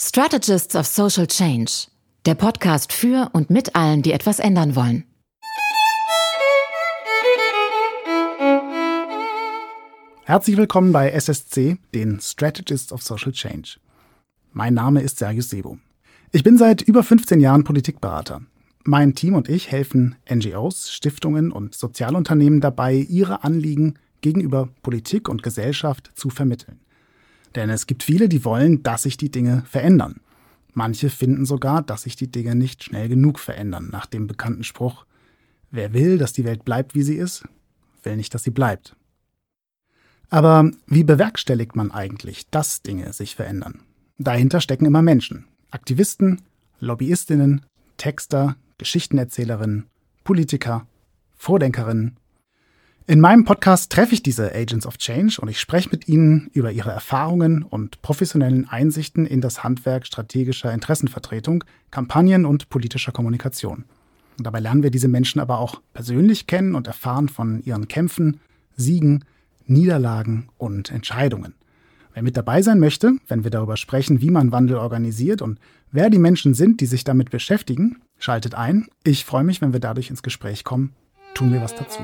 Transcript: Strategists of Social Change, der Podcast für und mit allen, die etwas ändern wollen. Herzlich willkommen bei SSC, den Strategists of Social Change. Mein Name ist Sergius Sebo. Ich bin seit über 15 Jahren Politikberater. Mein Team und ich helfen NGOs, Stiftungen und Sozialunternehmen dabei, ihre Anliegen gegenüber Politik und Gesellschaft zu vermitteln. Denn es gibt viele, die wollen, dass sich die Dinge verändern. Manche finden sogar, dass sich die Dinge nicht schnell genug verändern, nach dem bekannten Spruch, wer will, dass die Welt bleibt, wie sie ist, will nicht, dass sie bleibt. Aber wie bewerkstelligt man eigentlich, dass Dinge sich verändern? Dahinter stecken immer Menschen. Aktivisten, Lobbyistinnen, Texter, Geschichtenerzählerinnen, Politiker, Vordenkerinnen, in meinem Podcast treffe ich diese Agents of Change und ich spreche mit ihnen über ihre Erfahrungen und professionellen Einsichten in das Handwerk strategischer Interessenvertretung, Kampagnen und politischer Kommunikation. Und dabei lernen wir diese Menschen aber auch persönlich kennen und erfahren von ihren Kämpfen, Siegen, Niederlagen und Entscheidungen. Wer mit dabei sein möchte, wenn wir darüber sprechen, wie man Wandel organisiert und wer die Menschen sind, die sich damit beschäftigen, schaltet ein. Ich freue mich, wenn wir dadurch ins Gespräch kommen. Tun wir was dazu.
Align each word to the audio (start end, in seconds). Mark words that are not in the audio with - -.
Strategists 0.00 0.76
of 0.76 0.86
Social 0.86 1.26
Change, 1.26 1.88
der 2.24 2.36
Podcast 2.36 2.92
für 2.92 3.30
und 3.32 3.50
mit 3.50 3.74
allen, 3.74 4.02
die 4.02 4.12
etwas 4.12 4.38
ändern 4.38 4.76
wollen. 4.76 5.02
Herzlich 10.22 10.56
willkommen 10.56 10.92
bei 10.92 11.10
SSC, 11.10 11.78
den 11.94 12.20
Strategists 12.20 12.92
of 12.92 13.02
Social 13.02 13.32
Change. 13.32 13.80
Mein 14.52 14.74
Name 14.74 15.02
ist 15.02 15.18
Sergius 15.18 15.50
Sebo. 15.50 15.78
Ich 16.30 16.44
bin 16.44 16.58
seit 16.58 16.80
über 16.82 17.02
15 17.02 17.40
Jahren 17.40 17.64
Politikberater. 17.64 18.42
Mein 18.84 19.16
Team 19.16 19.34
und 19.34 19.48
ich 19.48 19.72
helfen 19.72 20.14
NGOs, 20.32 20.92
Stiftungen 20.92 21.50
und 21.50 21.74
Sozialunternehmen 21.74 22.60
dabei, 22.60 22.94
ihre 22.94 23.42
Anliegen 23.42 23.98
gegenüber 24.20 24.68
Politik 24.82 25.28
und 25.28 25.42
Gesellschaft 25.42 26.12
zu 26.14 26.30
vermitteln. 26.30 26.78
Denn 27.54 27.70
es 27.70 27.86
gibt 27.86 28.02
viele, 28.02 28.28
die 28.28 28.44
wollen, 28.44 28.82
dass 28.82 29.02
sich 29.02 29.16
die 29.16 29.30
Dinge 29.30 29.62
verändern. 29.66 30.20
Manche 30.74 31.10
finden 31.10 31.44
sogar, 31.46 31.82
dass 31.82 32.02
sich 32.02 32.16
die 32.16 32.30
Dinge 32.30 32.54
nicht 32.54 32.84
schnell 32.84 33.08
genug 33.08 33.38
verändern, 33.38 33.88
nach 33.90 34.06
dem 34.06 34.26
bekannten 34.26 34.64
Spruch, 34.64 35.06
wer 35.70 35.92
will, 35.92 36.18
dass 36.18 36.32
die 36.32 36.44
Welt 36.44 36.64
bleibt, 36.64 36.94
wie 36.94 37.02
sie 37.02 37.16
ist, 37.16 37.44
will 38.02 38.16
nicht, 38.16 38.34
dass 38.34 38.44
sie 38.44 38.50
bleibt. 38.50 38.94
Aber 40.30 40.70
wie 40.86 41.04
bewerkstelligt 41.04 41.74
man 41.74 41.90
eigentlich, 41.90 42.48
dass 42.50 42.82
Dinge 42.82 43.12
sich 43.12 43.34
verändern? 43.34 43.80
Dahinter 44.18 44.60
stecken 44.60 44.86
immer 44.86 45.02
Menschen. 45.02 45.46
Aktivisten, 45.70 46.42
Lobbyistinnen, 46.80 47.64
Texter, 47.96 48.56
Geschichtenerzählerinnen, 48.76 49.86
Politiker, 50.24 50.86
Vordenkerinnen, 51.36 52.16
in 53.08 53.20
meinem 53.20 53.46
Podcast 53.46 53.90
treffe 53.90 54.12
ich 54.12 54.22
diese 54.22 54.54
Agents 54.54 54.86
of 54.86 54.98
Change 54.98 55.40
und 55.40 55.48
ich 55.48 55.58
spreche 55.58 55.88
mit 55.90 56.08
ihnen 56.08 56.50
über 56.52 56.72
ihre 56.72 56.90
Erfahrungen 56.90 57.62
und 57.62 58.02
professionellen 58.02 58.68
Einsichten 58.68 59.24
in 59.24 59.40
das 59.40 59.64
Handwerk 59.64 60.06
strategischer 60.06 60.74
Interessenvertretung, 60.74 61.64
Kampagnen 61.90 62.44
und 62.44 62.68
politischer 62.68 63.10
Kommunikation. 63.10 63.86
Und 64.36 64.46
dabei 64.46 64.60
lernen 64.60 64.82
wir 64.82 64.90
diese 64.90 65.08
Menschen 65.08 65.40
aber 65.40 65.58
auch 65.58 65.80
persönlich 65.94 66.46
kennen 66.46 66.74
und 66.74 66.86
erfahren 66.86 67.30
von 67.30 67.62
ihren 67.64 67.88
Kämpfen, 67.88 68.40
Siegen, 68.76 69.24
Niederlagen 69.66 70.50
und 70.58 70.90
Entscheidungen. 70.90 71.54
Wer 72.12 72.22
mit 72.22 72.36
dabei 72.36 72.60
sein 72.60 72.78
möchte, 72.78 73.12
wenn 73.26 73.42
wir 73.42 73.50
darüber 73.50 73.78
sprechen, 73.78 74.20
wie 74.20 74.30
man 74.30 74.52
Wandel 74.52 74.76
organisiert 74.76 75.40
und 75.40 75.58
wer 75.90 76.10
die 76.10 76.18
Menschen 76.18 76.52
sind, 76.52 76.82
die 76.82 76.86
sich 76.86 77.04
damit 77.04 77.30
beschäftigen, 77.30 78.02
schaltet 78.18 78.54
ein. 78.54 78.86
Ich 79.02 79.24
freue 79.24 79.44
mich, 79.44 79.62
wenn 79.62 79.72
wir 79.72 79.80
dadurch 79.80 80.10
ins 80.10 80.22
Gespräch 80.22 80.62
kommen. 80.62 80.92
Tun 81.32 81.54
wir 81.54 81.62
was 81.62 81.74
dazu. 81.74 82.02